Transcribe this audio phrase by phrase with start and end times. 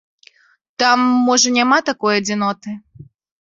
[0.83, 2.69] Там можа няма такой адзіноты.